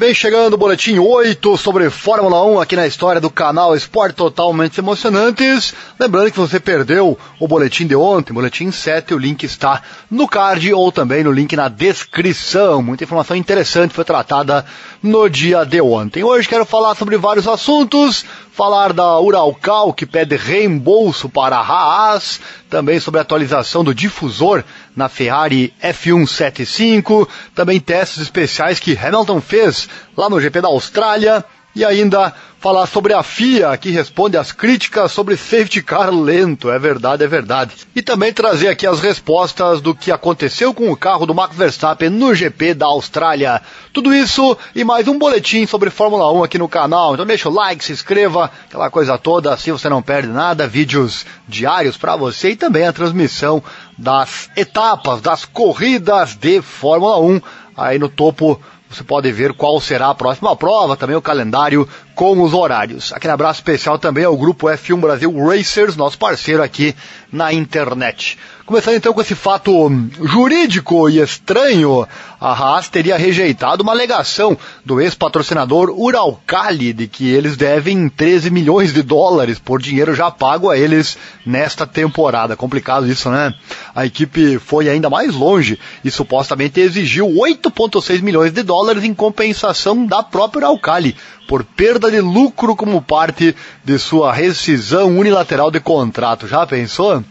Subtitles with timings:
[0.00, 4.78] Vem chegando o boletim 8 sobre Fórmula 1 aqui na história do canal Esporte Totalmente
[4.78, 5.74] Emocionantes.
[5.98, 10.72] Lembrando que você perdeu o boletim de ontem, boletim 7, o link está no card
[10.72, 12.80] ou também no link na descrição.
[12.80, 14.64] Muita informação interessante foi tratada
[15.02, 16.24] no dia de ontem.
[16.24, 18.24] Hoje quero falar sobre vários assuntos,
[18.60, 22.38] falar da Uralcal que pede reembolso para a Haas,
[22.68, 24.62] também sobre a atualização do difusor
[24.94, 31.42] na Ferrari F175, também testes especiais que Hamilton fez lá no GP da Austrália
[31.74, 36.70] e ainda falar sobre a FIA, que responde às críticas sobre safety car lento.
[36.70, 37.74] É verdade, é verdade.
[37.96, 42.10] E também trazer aqui as respostas do que aconteceu com o carro do Max Verstappen
[42.10, 43.62] no GP da Austrália.
[43.94, 47.14] Tudo isso e mais um boletim sobre Fórmula 1 aqui no canal.
[47.14, 50.68] Então deixa o like, se inscreva, aquela coisa toda, assim você não perde nada.
[50.68, 53.62] Vídeos diários para você e também a transmissão
[53.96, 57.40] das etapas, das corridas de Fórmula 1
[57.74, 58.60] aí no topo
[58.90, 63.12] você pode ver qual será a próxima prova, também o calendário com os horários.
[63.12, 66.96] Aquele abraço especial também ao grupo F1 Brasil Racers, nosso parceiro aqui
[67.32, 68.36] na internet.
[68.70, 69.90] Começando então com esse fato
[70.22, 72.06] jurídico e estranho,
[72.40, 78.92] a Haas teria rejeitado uma alegação do ex-patrocinador Uralcali de que eles devem 13 milhões
[78.92, 82.54] de dólares por dinheiro já pago a eles nesta temporada.
[82.54, 83.52] Complicado isso, né?
[83.92, 90.06] A equipe foi ainda mais longe e supostamente exigiu 8,6 milhões de dólares em compensação
[90.06, 91.16] da própria Uralcali
[91.48, 93.52] por perda de lucro como parte
[93.84, 96.46] de sua rescisão unilateral de contrato.
[96.46, 97.24] Já pensou?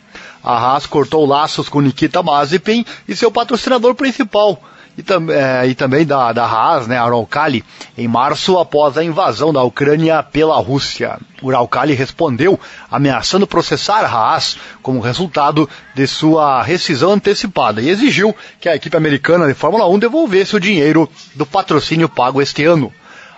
[0.44, 4.62] A Haas cortou laços com Nikita Mazepin e seu patrocinador principal.
[4.98, 7.64] E, tam, é, e também da, da Haas, né, Araucali,
[7.98, 11.18] em março após a invasão da Ucrânia pela Rússia.
[11.42, 12.60] O Araucali respondeu
[12.92, 18.98] ameaçando processar a Haas como resultado de sua rescisão antecipada e exigiu que a equipe
[18.98, 22.92] americana de Fórmula 1 devolvesse o dinheiro do patrocínio pago este ano.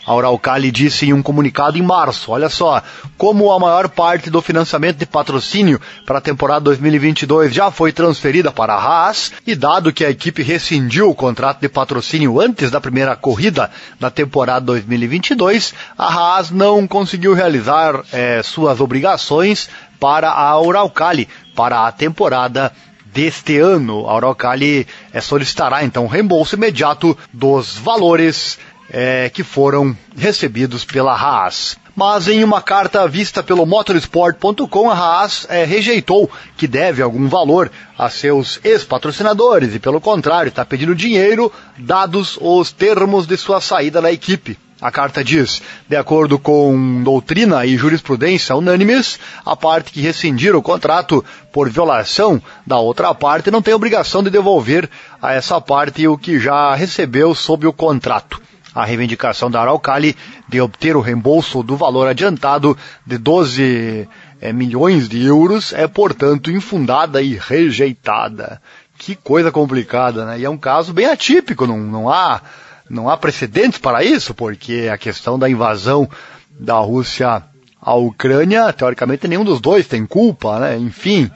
[0.05, 2.81] A Uralcali disse em um comunicado em março, olha só,
[3.17, 8.51] como a maior parte do financiamento de patrocínio para a temporada 2022 já foi transferida
[8.51, 12.81] para a Haas, e dado que a equipe rescindiu o contrato de patrocínio antes da
[12.81, 13.69] primeira corrida
[13.99, 19.69] da temporada 2022, a Haas não conseguiu realizar é, suas obrigações
[19.99, 22.71] para a Uralcali para a temporada
[23.13, 24.09] deste ano.
[24.09, 28.57] A Uralcali é, solicitará então reembolso imediato dos valores
[28.91, 31.77] é, que foram recebidos pela Haas.
[31.95, 37.71] Mas em uma carta vista pelo motorsport.com, a Haas é, rejeitou que deve algum valor
[37.97, 44.01] a seus ex-patrocinadores e, pelo contrário, está pedindo dinheiro dados os termos de sua saída
[44.01, 44.57] da equipe.
[44.81, 50.61] A carta diz, de acordo com doutrina e jurisprudência unânimes, a parte que rescindir o
[50.61, 54.89] contrato por violação da outra parte não tem obrigação de devolver
[55.21, 58.41] a essa parte o que já recebeu sob o contrato.
[58.73, 60.15] A reivindicação da Araucali
[60.47, 64.07] de obter o reembolso do valor adiantado de 12
[64.39, 68.61] é, milhões de euros é, portanto, infundada e rejeitada.
[68.97, 70.39] Que coisa complicada, né?
[70.39, 72.41] E é um caso bem atípico, não, não há
[72.89, 76.09] não há precedentes para isso, porque a questão da invasão
[76.51, 77.41] da Rússia
[77.81, 80.77] à Ucrânia, teoricamente nenhum dos dois tem culpa, né?
[80.77, 81.31] Enfim,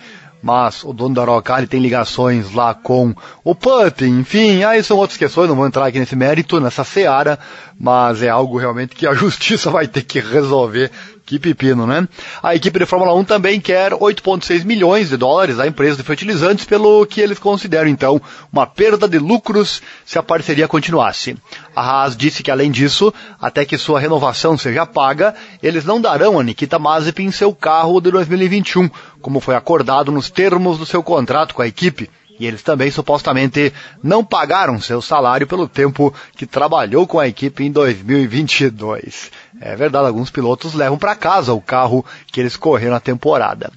[0.45, 5.17] mas o dono da Araucari tem ligações lá com o Putin, enfim, aí são outras
[5.17, 7.39] questões, não vou entrar aqui nesse mérito, nessa seara,
[7.79, 10.91] mas é algo realmente que a justiça vai ter que resolver
[11.25, 12.07] que pepino, né?
[12.43, 16.65] A equipe de Fórmula 1 também quer 8,6 milhões de dólares da empresa de fertilizantes,
[16.65, 18.21] pelo que eles consideram, então,
[18.53, 21.35] uma perda de lucros se a parceria continuasse.
[21.75, 25.33] A Haas disse que, além disso, até que sua renovação seja paga,
[25.63, 28.87] eles não darão a Nikita Mazepin seu carro de 2021,
[29.25, 32.11] como foi acordado nos termos do seu contrato com a equipe.
[32.39, 37.63] E eles também supostamente não pagaram seu salário pelo tempo que trabalhou com a equipe
[37.63, 39.31] em 2022.
[39.61, 43.71] É verdade, alguns pilotos levam para casa o carro que eles correram na temporada.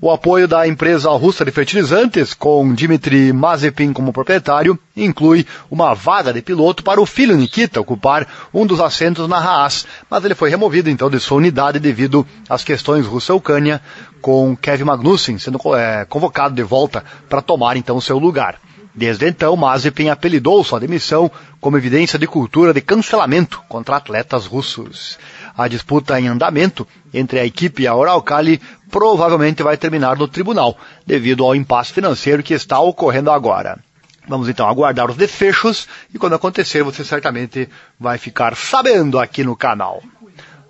[0.00, 6.32] O apoio da empresa russa de fertilizantes, com Dmitry Mazepin como proprietário, inclui uma vaga
[6.32, 10.50] de piloto para o filho Nikita ocupar um dos assentos na Haas, mas ele foi
[10.50, 13.80] removido então de sua unidade devido às questões Rússia-Ucrânia,
[14.20, 18.58] com Kevin Magnussen sendo é, convocado de volta para tomar então seu lugar.
[18.94, 25.18] Desde então, Mazepin apelidou sua demissão como evidência de cultura de cancelamento contra atletas russos.
[25.56, 28.60] A disputa em andamento entre a equipe e a Uralcali
[28.90, 30.76] provavelmente vai terminar no tribunal,
[31.06, 33.78] devido ao impasse financeiro que está ocorrendo agora.
[34.26, 39.56] Vamos então aguardar os desfechos e quando acontecer você certamente vai ficar sabendo aqui no
[39.56, 40.02] canal.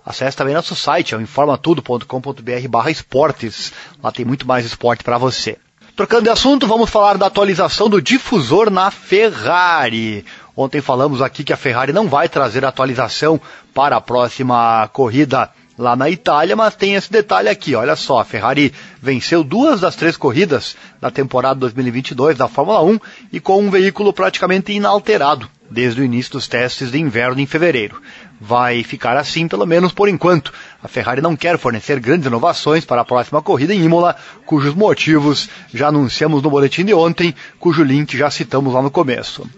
[0.05, 3.71] Acesse também nosso site, é o informatudo.com.br barra esportes.
[4.01, 5.57] Lá tem muito mais esporte para você.
[5.95, 10.25] Trocando de assunto, vamos falar da atualização do difusor na Ferrari.
[10.55, 13.39] Ontem falamos aqui que a Ferrari não vai trazer atualização
[13.73, 18.25] para a próxima corrida lá na Itália, mas tem esse detalhe aqui, olha só, a
[18.25, 22.99] Ferrari venceu duas das três corridas da temporada 2022 da Fórmula 1
[23.33, 28.01] e com um veículo praticamente inalterado desde o início dos testes de inverno em fevereiro.
[28.39, 30.53] Vai ficar assim pelo menos por enquanto.
[30.83, 34.15] A Ferrari não quer fornecer grandes inovações para a próxima corrida em Imola,
[34.45, 39.49] cujos motivos já anunciamos no boletim de ontem, cujo link já citamos lá no começo.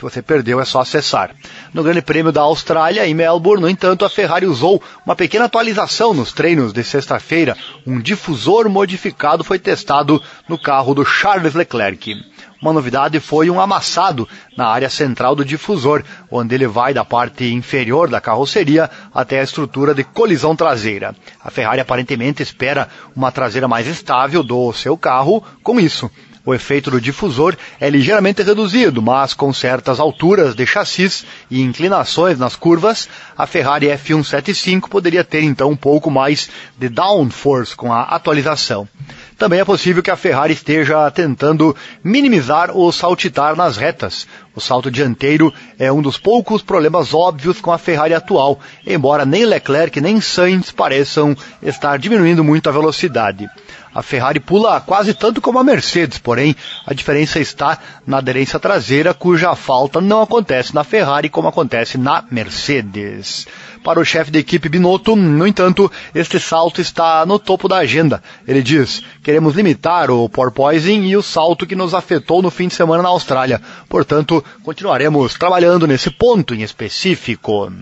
[0.00, 1.30] Se você perdeu, é só acessar.
[1.74, 6.14] No Grande Prêmio da Austrália, em Melbourne, no entanto, a Ferrari usou uma pequena atualização
[6.14, 7.54] nos treinos de sexta-feira.
[7.86, 12.14] Um difusor modificado foi testado no carro do Charles Leclerc.
[12.60, 17.50] Uma novidade foi um amassado na área central do difusor, onde ele vai da parte
[17.52, 21.14] inferior da carroceria até a estrutura de colisão traseira.
[21.42, 26.10] A Ferrari aparentemente espera uma traseira mais estável do seu carro com isso.
[26.44, 32.38] O efeito do difusor é ligeiramente reduzido, mas com certas alturas de chassis e inclinações
[32.38, 36.48] nas curvas, a Ferrari F175 poderia ter então um pouco mais
[36.78, 38.88] de downforce com a atualização.
[39.36, 44.26] Também é possível que a Ferrari esteja tentando minimizar o saltitar nas retas.
[44.54, 49.46] O salto dianteiro é um dos poucos problemas óbvios com a Ferrari atual, embora nem
[49.46, 53.48] Leclerc nem Sainz pareçam estar diminuindo muito a velocidade.
[53.92, 56.54] A Ferrari pula quase tanto como a Mercedes, porém
[56.86, 62.24] a diferença está na aderência traseira, cuja falta não acontece na Ferrari como acontece na
[62.30, 63.48] Mercedes.
[63.82, 68.22] Para o chefe de equipe Binotto, no entanto, este salto está no topo da agenda.
[68.46, 72.74] Ele diz: queremos limitar o porpoising e o salto que nos afetou no fim de
[72.74, 73.60] semana na Austrália.
[73.88, 77.72] Portanto, continuaremos trabalhando nesse ponto em específico.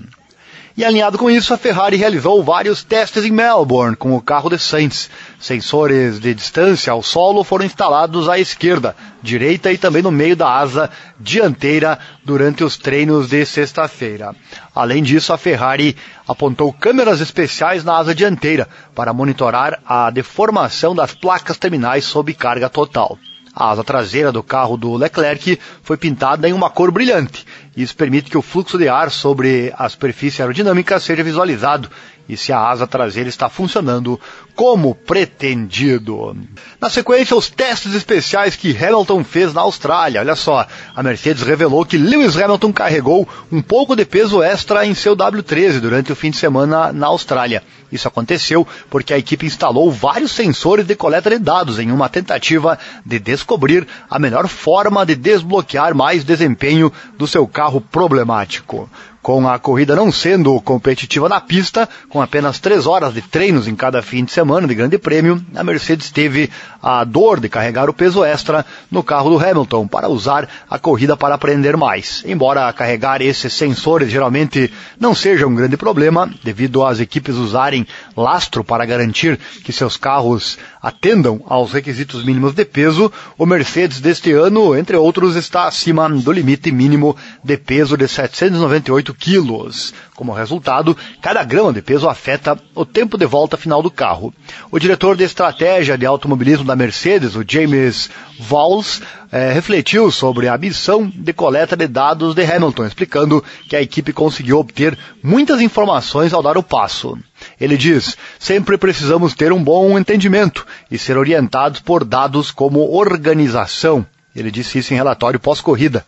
[0.78, 4.60] E alinhado com isso, a Ferrari realizou vários testes em Melbourne com o carro de
[4.60, 5.10] Sainz.
[5.40, 10.48] Sensores de distância ao solo foram instalados à esquerda, direita e também no meio da
[10.48, 10.88] asa
[11.18, 14.36] dianteira durante os treinos de sexta-feira.
[14.72, 15.96] Além disso, a Ferrari
[16.28, 22.68] apontou câmeras especiais na asa dianteira para monitorar a deformação das placas terminais sob carga
[22.68, 23.18] total.
[23.52, 27.44] A asa traseira do carro do Leclerc foi pintada em uma cor brilhante.
[27.78, 31.88] Isso permite que o fluxo de ar sobre a superfície aerodinâmica seja visualizado
[32.28, 34.20] e se a asa traseira está funcionando
[34.56, 36.36] como pretendido.
[36.80, 40.20] Na sequência, os testes especiais que Hamilton fez na Austrália.
[40.20, 44.92] Olha só, a Mercedes revelou que Lewis Hamilton carregou um pouco de peso extra em
[44.92, 47.62] seu W13 durante o fim de semana na Austrália.
[47.90, 52.78] Isso aconteceu porque a equipe instalou vários sensores de coleta de dados em uma tentativa
[53.04, 58.88] de descobrir a melhor forma de desbloquear mais desempenho do seu carro problemático.
[59.20, 63.74] Com a corrida não sendo competitiva na pista, com apenas três horas de treinos em
[63.74, 66.50] cada fim de semana de grande prêmio, a Mercedes teve
[66.82, 71.16] a dor de carregar o peso extra no carro do Hamilton para usar a corrida
[71.16, 72.22] para aprender mais.
[72.26, 77.86] Embora carregar esses sensores geralmente não seja um grande problema, devido às equipes usarem
[78.16, 84.32] lastro para garantir que seus carros atendam aos requisitos mínimos de peso, o Mercedes deste
[84.32, 89.92] ano, entre outros, está acima do limite mínimo de peso de 798 quilos.
[90.18, 94.34] Como resultado, cada grama de peso afeta o tempo de volta final do carro.
[94.68, 99.00] O diretor de estratégia de automobilismo da Mercedes, o James Valls,
[99.30, 104.12] eh, refletiu sobre a missão de coleta de dados de Hamilton, explicando que a equipe
[104.12, 107.16] conseguiu obter muitas informações ao dar o passo.
[107.60, 114.04] Ele diz: sempre precisamos ter um bom entendimento e ser orientados por dados como organização.
[114.34, 116.04] Ele disse isso em relatório pós-corrida.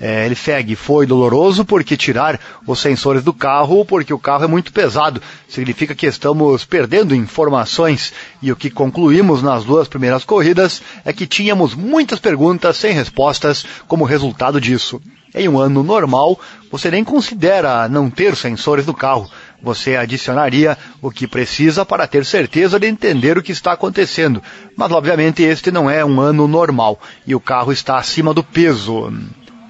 [0.00, 4.46] É, ele segue, foi doloroso porque tirar os sensores do carro, porque o carro é
[4.46, 5.22] muito pesado.
[5.48, 8.12] Significa que estamos perdendo informações.
[8.42, 13.64] E o que concluímos nas duas primeiras corridas é que tínhamos muitas perguntas sem respostas
[13.88, 15.00] como resultado disso.
[15.34, 16.38] Em um ano normal,
[16.70, 19.30] você nem considera não ter sensores no carro.
[19.62, 24.42] Você adicionaria o que precisa para ter certeza de entender o que está acontecendo.
[24.76, 29.12] Mas, obviamente, este não é um ano normal e o carro está acima do peso.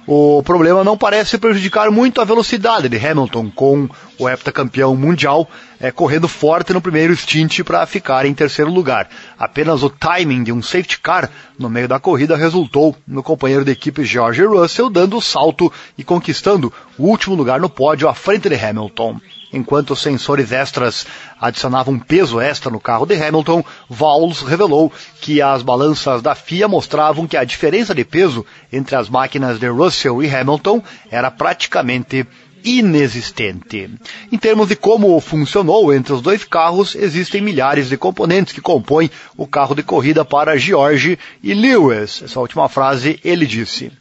[0.09, 5.49] O problema não parece prejudicar muito a velocidade de Hamilton, com o heptacampeão mundial
[5.81, 9.09] é, correndo forte no primeiro stint para ficar em terceiro lugar.
[9.37, 13.71] Apenas o timing de um safety car no meio da corrida resultou no companheiro de
[13.71, 18.47] equipe George Russell dando o salto e conquistando o último lugar no pódio à frente
[18.47, 19.19] de Hamilton.
[19.51, 21.05] Enquanto os sensores extras
[21.39, 27.25] adicionavam peso extra no carro de Hamilton, Valls revelou que as balanças da FIA mostravam
[27.25, 32.27] que a diferença de peso entre as máquinas de Russell e Hamilton era praticamente
[32.63, 33.89] inexistente.
[34.31, 39.09] Em termos de como funcionou entre os dois carros, existem milhares de componentes que compõem
[39.37, 42.21] o carro de corrida para George e Lewis.
[42.23, 43.91] Essa última frase ele disse.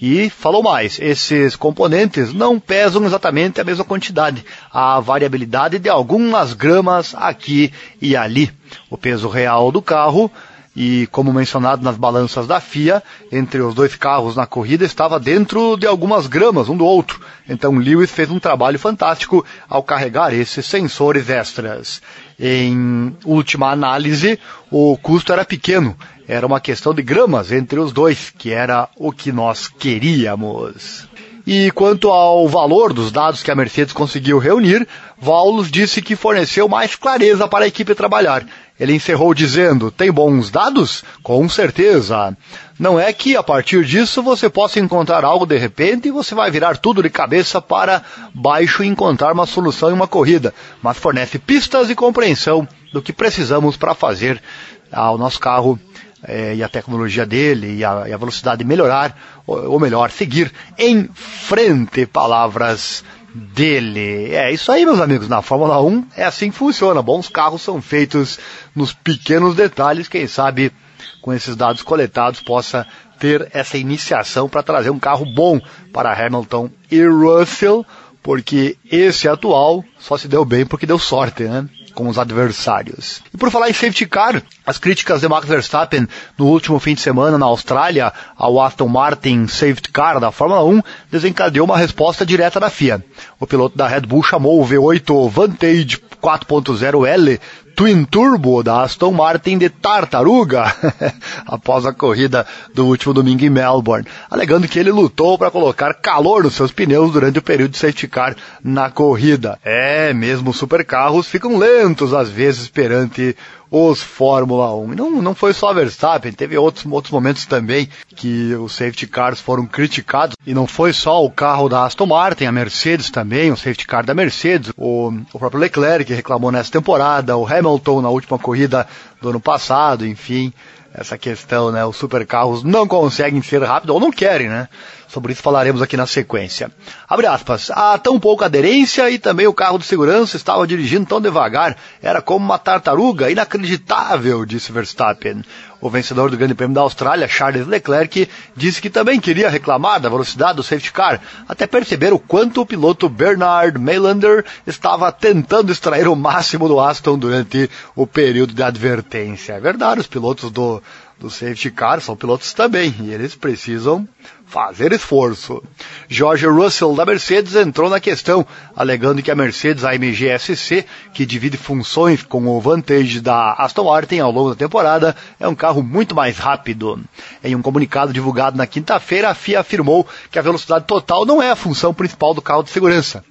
[0.00, 6.52] E falou mais, esses componentes não pesam exatamente a mesma quantidade, há variabilidade de algumas
[6.52, 8.50] gramas aqui e ali.
[8.90, 10.30] O peso real do carro
[10.76, 15.76] e, como mencionado nas balanças da FIA, entre os dois carros na corrida estava dentro
[15.76, 17.20] de algumas gramas um do outro.
[17.48, 22.02] Então Lewis fez um trabalho fantástico ao carregar esses sensores extras.
[22.38, 24.38] Em última análise,
[24.70, 29.12] o custo era pequeno, era uma questão de gramas entre os dois, que era o
[29.12, 31.08] que nós queríamos.
[31.46, 36.68] E quanto ao valor dos dados que a Mercedes conseguiu reunir, Vaulus disse que forneceu
[36.68, 38.46] mais clareza para a equipe trabalhar.
[38.80, 41.04] Ele encerrou dizendo: Tem bons dados?
[41.22, 42.34] Com certeza.
[42.78, 46.50] Não é que a partir disso você possa encontrar algo de repente e você vai
[46.50, 48.02] virar tudo de cabeça para
[48.34, 53.12] baixo e encontrar uma solução em uma corrida, mas fornece pistas e compreensão do que
[53.12, 54.42] precisamos para fazer
[54.90, 55.78] ao nosso carro
[56.26, 61.08] é, e a tecnologia dele e a, e a velocidade melhorar, ou, melhor, seguir em
[61.14, 64.34] frente, palavras dele.
[64.34, 67.02] É isso aí, meus amigos, na Fórmula 1 é assim que funciona.
[67.02, 68.38] Bons carros são feitos
[68.74, 70.72] nos pequenos detalhes, quem sabe
[71.20, 72.86] com esses dados coletados possa
[73.18, 75.60] ter essa iniciação para trazer um carro bom
[75.92, 77.84] para Hamilton e Russell,
[78.22, 81.68] porque esse atual só se deu bem porque deu sorte, né?
[81.94, 83.22] Com os adversários.
[83.32, 87.00] E por falar em safety car, as críticas de Max Verstappen no último fim de
[87.00, 92.58] semana na Austrália ao Aston Martin Safety Car da Fórmula 1 desencadeou uma resposta direta
[92.58, 93.04] da FIA.
[93.38, 97.38] O piloto da Red Bull chamou o V8 Vantage 4.0L
[97.74, 100.64] Twin Turbo da Aston Martin de tartaruga
[101.44, 106.44] após a corrida do último domingo em Melbourne, alegando que ele lutou para colocar calor
[106.44, 109.58] nos seus pneus durante o período de safety car na corrida.
[109.64, 113.36] É, mesmo supercarros ficam lentos às vezes perante
[113.74, 114.92] os Fórmula 1.
[114.92, 119.06] E não, não foi só a Verstappen, teve outros, outros momentos também que os safety
[119.06, 120.36] cars foram criticados.
[120.46, 124.04] E não foi só o carro da Aston Martin, a Mercedes também, o safety car
[124.04, 128.86] da Mercedes, o, o próprio Leclerc reclamou nessa temporada, o Hamilton na última corrida
[129.20, 130.52] do ano passado, enfim
[130.94, 131.84] essa questão, né?
[131.84, 134.68] Os supercarros não conseguem ser rápidos ou não querem, né?
[135.14, 136.72] Sobre isso falaremos aqui na sequência.
[137.08, 137.70] Abre aspas.
[137.70, 141.76] Há tão pouca aderência e também o carro de segurança estava dirigindo tão devagar.
[142.02, 143.30] Era como uma tartaruga.
[143.30, 145.44] Inacreditável, disse Verstappen.
[145.80, 150.08] O vencedor do Grande Prêmio da Austrália, Charles Leclerc, disse que também queria reclamar da
[150.08, 156.08] velocidade do safety car, até perceber o quanto o piloto Bernard Maylander estava tentando extrair
[156.08, 159.52] o máximo do Aston durante o período de advertência.
[159.52, 160.82] É verdade, os pilotos do
[161.18, 164.06] do safety car são pilotos também, e eles precisam
[164.54, 165.60] fazer esforço.
[166.08, 168.46] George Russell da Mercedes entrou na questão,
[168.76, 174.20] alegando que a Mercedes AMG SC, que divide funções com o Vantage da Aston Martin
[174.20, 177.00] ao longo da temporada, é um carro muito mais rápido.
[177.42, 181.50] Em um comunicado divulgado na quinta-feira, a FIA afirmou que a velocidade total não é
[181.50, 183.24] a função principal do carro de segurança.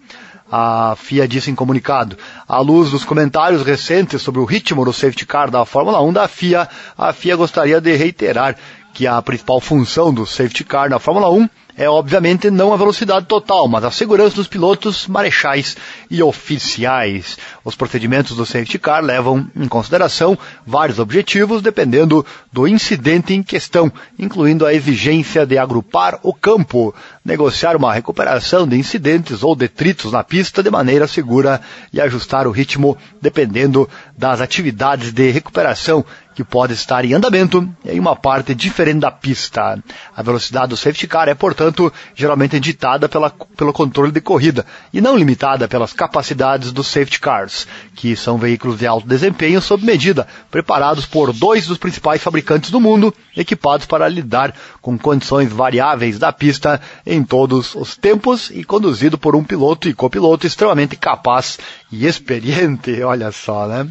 [0.51, 2.17] A FIA disse em comunicado.
[2.45, 6.27] À luz dos comentários recentes sobre o ritmo do safety car da Fórmula 1 da
[6.27, 8.57] FIA, a FIA gostaria de reiterar
[8.93, 13.25] que a principal função do safety car na Fórmula 1 é obviamente não a velocidade
[13.25, 15.75] total, mas a segurança dos pilotos, marechais
[16.09, 17.37] e oficiais.
[17.63, 23.91] Os procedimentos do safety car levam em consideração vários objetivos dependendo do incidente em questão,
[24.19, 26.93] incluindo a exigência de agrupar o campo,
[27.25, 31.59] negociar uma recuperação de incidentes ou detritos na pista de maneira segura
[31.91, 37.99] e ajustar o ritmo dependendo das atividades de recuperação que pode estar em andamento em
[37.99, 39.81] uma parte diferente da pista.
[40.15, 44.99] A velocidade do safety car é, portanto, geralmente ditada pela, pelo controle de corrida e
[44.99, 50.27] não limitada pelas capacidades dos safety cars, que são veículos de alto desempenho sob medida,
[50.49, 56.31] preparados por dois dos principais fabricantes do mundo, equipados para lidar com condições variáveis da
[56.31, 61.57] pista em todos os tempos e conduzido por um piloto e copiloto extremamente capaz
[61.91, 63.87] e experiente, olha só, né?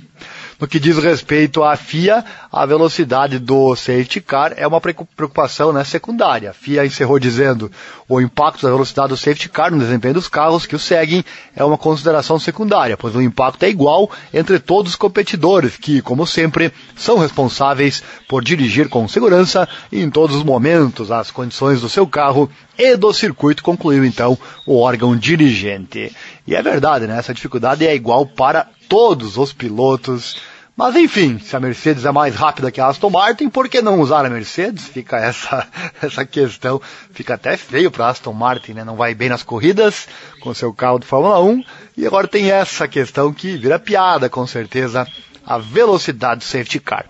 [0.62, 5.82] No que diz respeito à FIA, a velocidade do safety car é uma preocupação né,
[5.82, 6.50] secundária.
[6.50, 7.68] A FIA encerrou dizendo
[8.08, 11.24] o impacto da velocidade do safety car no desempenho dos carros que o seguem
[11.56, 16.28] é uma consideração secundária, pois o impacto é igual entre todos os competidores, que, como
[16.28, 22.06] sempre, são responsáveis por dirigir com segurança em todos os momentos as condições do seu
[22.06, 26.14] carro e do circuito, concluiu então o órgão dirigente.
[26.46, 27.18] E é verdade, né?
[27.18, 30.36] Essa dificuldade é igual para todos os pilotos
[30.82, 34.00] mas enfim, se a Mercedes é mais rápida que a Aston Martin, por que não
[34.00, 34.84] usar a Mercedes?
[34.84, 35.64] Fica essa,
[36.02, 36.82] essa questão.
[37.12, 38.82] Fica até feio para a Aston Martin, né?
[38.82, 40.08] Não vai bem nas corridas
[40.40, 41.62] com seu carro de Fórmula 1.
[41.98, 45.06] E agora tem essa questão que vira piada, com certeza,
[45.46, 47.06] a velocidade do safety car.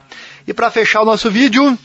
[0.47, 1.79] E para fechar o nosso vídeo,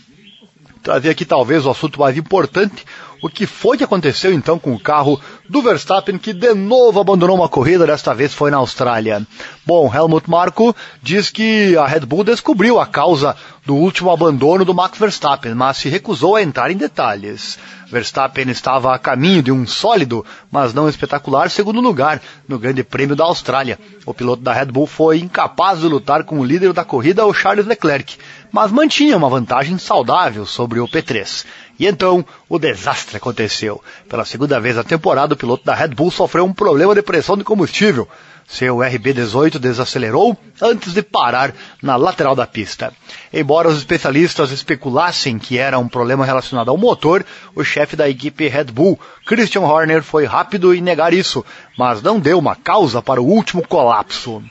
[0.84, 2.86] trazer aqui talvez o assunto mais importante,
[3.22, 5.20] o que foi que aconteceu então com o carro
[5.50, 9.26] do Verstappen, que de novo abandonou uma corrida, desta vez foi na Austrália.
[9.66, 14.74] Bom, Helmut Marko diz que a Red Bull descobriu a causa do último abandono do
[14.74, 17.60] Max Verstappen, mas se recusou a entrar em detalhes.
[17.90, 23.16] Verstappen estava a caminho de um sólido, mas não espetacular, segundo lugar no Grande Prêmio
[23.16, 23.80] da Austrália.
[24.06, 27.34] O piloto da Red Bull foi incapaz de lutar com o líder da corrida, o
[27.34, 28.18] Charles Leclerc,
[28.52, 31.46] mas mantinha uma vantagem saudável sobre o P3.
[31.80, 33.82] E então o desastre aconteceu.
[34.10, 37.38] Pela segunda vez na temporada, o piloto da Red Bull sofreu um problema de pressão
[37.38, 38.08] de combustível.
[38.48, 42.94] Seu RB18 desacelerou antes de parar na lateral da pista.
[43.32, 48.48] Embora os especialistas especulassem que era um problema relacionado ao motor, o chefe da equipe
[48.48, 51.44] Red Bull, Christian Horner, foi rápido em negar isso,
[51.78, 54.42] mas não deu uma causa para o último colapso.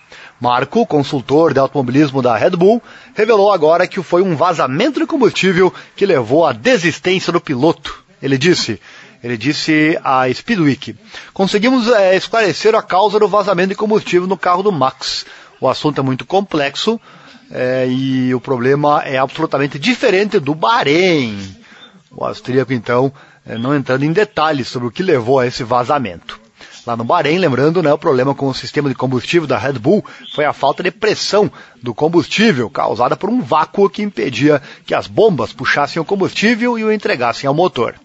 [0.41, 2.83] Marco, consultor de automobilismo da Red Bull,
[3.15, 8.05] revelou agora que foi um vazamento de combustível que levou à desistência do piloto.
[8.23, 8.81] Ele disse:
[9.23, 10.95] ele disse à Speedweek:
[11.33, 15.27] Conseguimos é, esclarecer a causa do vazamento de combustível no carro do Max.
[15.61, 17.01] O assunto é muito complexo
[17.51, 21.57] é, e o problema é absolutamente diferente do Bahrein.
[22.11, 23.13] O austríaco, então,
[23.45, 26.46] é, não entrando em detalhes sobre o que levou a esse vazamento.
[26.87, 30.05] Lá no Bahrein, lembrando, né, o problema com o sistema de combustível da Red Bull
[30.33, 31.51] foi a falta de pressão
[31.83, 36.85] do combustível causada por um vácuo que impedia que as bombas puxassem o combustível e
[36.85, 37.97] o entregassem ao motor.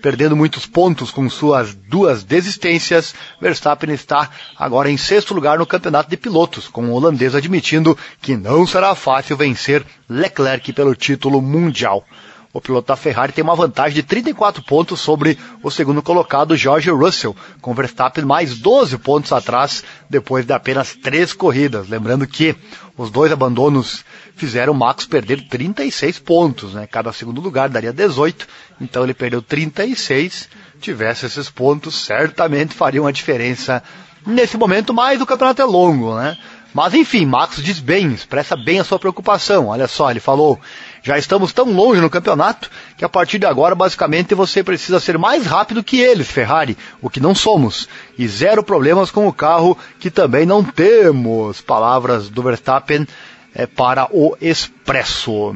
[0.00, 6.08] Perdendo muitos pontos com suas duas desistências, Verstappen está agora em sexto lugar no campeonato
[6.08, 12.06] de pilotos, com o holandês admitindo que não será fácil vencer Leclerc pelo título mundial.
[12.52, 16.90] O piloto da Ferrari tem uma vantagem de 34 pontos sobre o segundo colocado George
[16.90, 21.88] Russell, com Verstappen mais 12 pontos atrás depois de apenas três corridas.
[21.88, 22.56] Lembrando que
[22.96, 24.04] os dois abandonos
[24.34, 26.88] fizeram o Max perder 36 pontos, né?
[26.88, 28.48] Cada segundo lugar daria 18,
[28.80, 30.48] então ele perdeu 36.
[30.80, 33.80] Tivesse esses pontos, certamente faria uma diferença
[34.26, 36.36] nesse momento, mas o campeonato é longo, né?
[36.72, 39.68] Mas enfim, Max diz bem, expressa bem a sua preocupação.
[39.68, 40.58] Olha só, ele falou:
[41.02, 45.16] já estamos tão longe no campeonato que a partir de agora, basicamente, você precisa ser
[45.16, 47.88] mais rápido que eles, Ferrari, o que não somos.
[48.18, 51.60] E zero problemas com o carro, que também não temos.
[51.60, 53.06] Palavras do Verstappen
[53.54, 55.54] é, para o Expresso.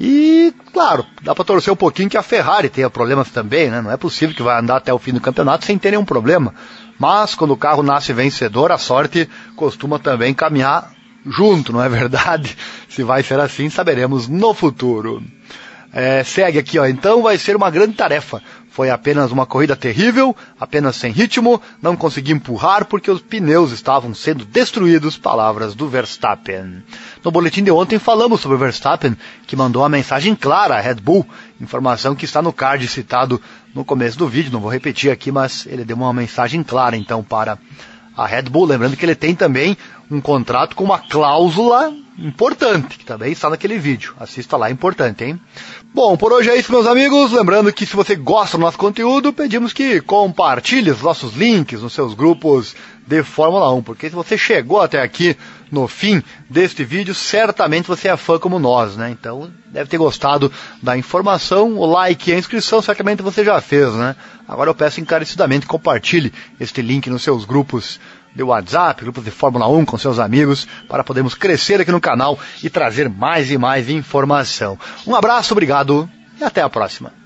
[0.00, 3.82] E, claro, dá para torcer um pouquinho que a Ferrari tenha problemas também, né?
[3.82, 6.54] Não é possível que vai andar até o fim do campeonato sem ter nenhum problema.
[6.98, 10.92] Mas quando o carro nasce vencedor, a sorte costuma também caminhar
[11.28, 12.56] junto, não é verdade?
[12.88, 15.22] Se vai ser assim, saberemos no futuro.
[15.92, 16.86] É, segue aqui, ó.
[16.86, 18.42] Então vai ser uma grande tarefa.
[18.70, 24.14] Foi apenas uma corrida terrível, apenas sem ritmo, não consegui empurrar porque os pneus estavam
[24.14, 25.18] sendo destruídos.
[25.18, 26.84] Palavras do Verstappen.
[27.24, 29.16] No boletim de ontem falamos sobre o Verstappen,
[29.48, 31.26] que mandou uma mensagem clara à Red Bull,
[31.60, 33.42] informação que está no card citado
[33.74, 34.52] no começo do vídeo.
[34.52, 37.58] Não vou repetir aqui, mas ele deu uma mensagem clara então para
[38.16, 38.66] a Red Bull.
[38.66, 39.76] Lembrando que ele tem também
[40.10, 44.14] um contrato com uma cláusula importante, que também está naquele vídeo.
[44.18, 45.40] Assista lá, é importante, hein?
[45.94, 47.32] Bom, por hoje é isso, meus amigos.
[47.32, 51.92] Lembrando que se você gosta do nosso conteúdo, pedimos que compartilhe os nossos links nos
[51.92, 52.74] seus grupos
[53.06, 55.36] de Fórmula 1, porque se você chegou até aqui
[55.70, 59.10] no fim deste vídeo, certamente você é fã como nós, né?
[59.10, 63.94] Então, deve ter gostado da informação, o like e a inscrição, certamente você já fez,
[63.94, 64.14] né?
[64.46, 67.98] Agora eu peço encarecidamente compartilhe este link nos seus grupos
[68.34, 72.38] de WhatsApp, grupos de Fórmula 1 com seus amigos, para podermos crescer aqui no canal
[72.62, 74.78] e trazer mais e mais informação.
[75.06, 76.08] Um abraço, obrigado
[76.40, 77.18] e até a próxima.